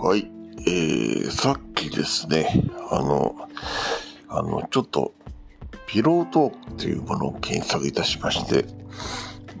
[0.00, 0.30] はい。
[0.60, 2.48] えー、さっきですね、
[2.88, 3.34] あの、
[4.28, 5.12] あの、ちょっと、
[5.88, 8.64] ピロートークっていうものを検索いたしまして、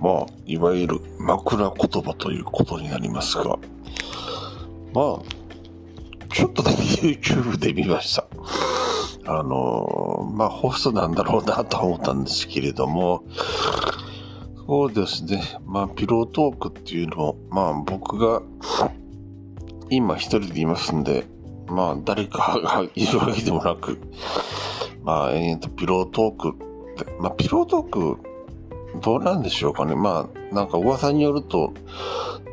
[0.00, 3.58] まあ、いわゆる枕言葉ということになりますが、まあ、
[6.32, 8.24] ちょっとだけ YouTube で見ました。
[9.26, 13.24] あの、まあ、ホストなんだろうなと思ったんですけれども、
[14.68, 15.42] そうですね。
[15.66, 18.40] まあ、ピロートークっていうのを、まあ、僕が、
[19.90, 21.26] 今一人でいますんで、
[21.66, 23.98] まあ、誰かがいるわけでもなく、
[25.02, 28.18] まあ、えっ、ー、と、ピロートークって、まあ、ピロートーク、
[29.00, 29.94] どうなんでしょうかね。
[29.94, 31.72] まあ、なんか噂によると、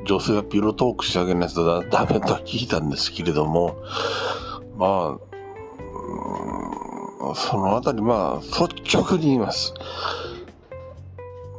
[0.05, 3.75] 女性がピロートークしてあげないとダメとは聞いたんですけれども、
[4.77, 5.25] まあ、
[7.35, 9.73] そのあたり、まあ、率直に言います。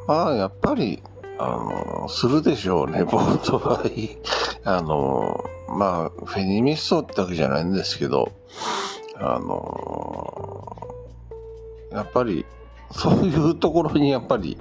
[0.06, 1.02] まあ、やっぱり、
[1.38, 3.82] あの、するでしょうね、僕の場合。
[4.64, 8.32] あの、まあ、フェニミストってわけじゃないんですけど、
[9.16, 10.76] あの、
[11.92, 12.44] やっぱり、
[12.92, 14.56] そういうところにやっぱり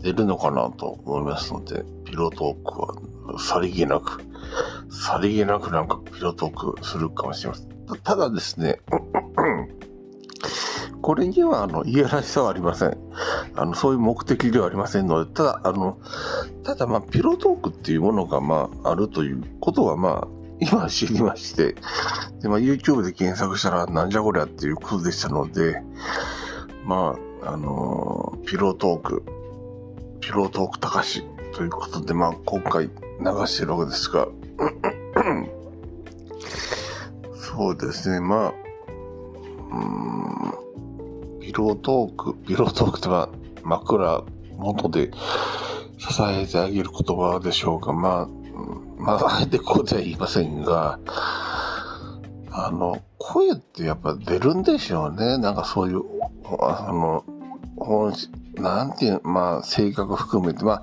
[0.00, 2.80] 出るのかなと思いますので、ピロトーク
[3.32, 4.22] はさりげなく、
[4.90, 7.68] さりげなくなんかピロトークするかもしれません。
[8.02, 8.80] ただですね、
[11.04, 12.96] これにはあの、いやらしさはありません。
[13.56, 15.98] あの、そういう目的ではありませんので、ただ、あの、
[16.62, 20.28] ただまあ、ピロトークっていうものがまあ、あるということはまあ、
[20.60, 21.74] 今知りまして、
[22.40, 25.82] で、まあ、YouTube で検索したら、なんじゃこりゃっていうことでしたので、
[26.86, 29.22] まあ、あのピロートーク、
[30.20, 32.90] ピロートーク高しということで、まあ、今回流
[33.46, 34.26] してるわけですが、
[37.36, 38.54] そうですね、まあ、
[39.70, 40.53] うん、
[41.54, 43.28] ロートーク、ピロートークってまあ、
[43.62, 44.22] 枕
[44.56, 45.10] 元で
[45.98, 47.92] 支えてあげる言葉でしょうか。
[47.92, 48.28] まあ、
[48.98, 50.98] まあ、あえてこうでは言いませんが、
[52.50, 55.38] あの、声ってやっぱ出るんでしょうね。
[55.38, 56.02] なんかそういう、
[56.60, 57.24] あの、
[57.76, 58.12] 本
[58.56, 60.82] なんていう、まあ、性格含めて、まあ、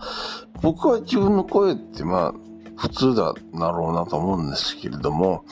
[0.62, 2.34] 僕は自分の声ってまあ、
[2.78, 5.46] 普通だ、なろうなと思うんですけれども、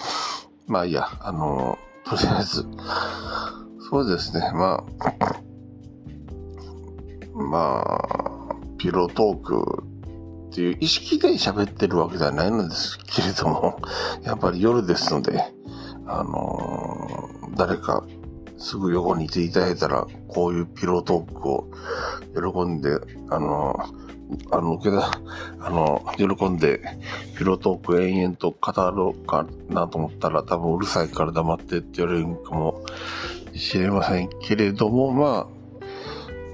[0.68, 2.66] まあいや、あの、とりあえず、
[3.90, 5.36] そうですね、まあ、
[7.34, 9.84] まあ、ピロトーク
[10.52, 13.82] っていう意識で喋ってるわけではないのですけれども、
[14.22, 15.44] やっぱり夜ですので、
[16.06, 18.06] あのー、誰か
[18.60, 21.68] すぐ横にいていただいたら、こういうピロトークを
[22.36, 22.92] 喜んで、
[23.32, 24.10] あのー
[24.52, 25.10] あの、受けだ、
[25.60, 26.82] あの、喜んで、
[27.36, 32.84] ピロトーク延々と語ろうかなと思ったら、多分うるさいから黙ってって言われるかも
[33.56, 35.50] しれませんけれども、ま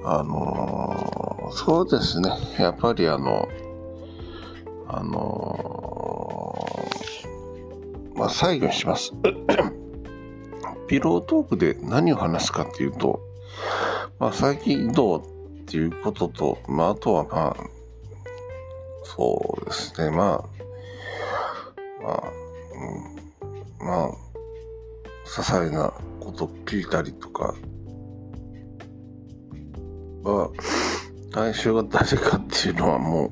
[0.03, 2.29] あ、あのそうですね。
[2.59, 3.47] やっぱりあの、
[4.87, 6.89] あの
[8.15, 9.13] まあ、最後にします。
[10.87, 13.19] ピロートークで何を話すかっていうと、
[14.19, 15.23] まあ、最近どうっ
[15.65, 17.55] ていうことと、まあ、あとはまあ、
[19.03, 20.55] そうですね、まあ、
[22.03, 22.23] まあ、
[23.81, 24.24] うん、まあ、
[25.25, 27.53] 些細なこと聞いたりとか、
[30.23, 30.49] は、
[31.31, 33.31] 対象が誰かっていうのはもう、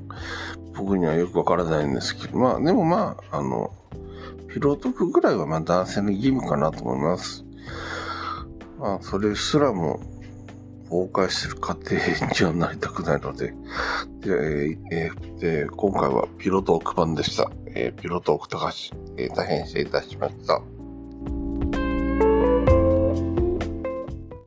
[0.75, 3.71] 僕にはよくわからないんですけど、まあ、でもまあ、あの、
[4.53, 7.43] ピロトクぐらいはまあ男性の義務かなと思います。
[8.79, 9.99] まあ、それすらも
[10.83, 13.53] 崩壊する過程にはなりたくないので、
[14.19, 17.49] でえー、で今回はピロトーク版でした。
[17.75, 20.61] えー、ピロトーク高橋、えー、大変失礼いたしました。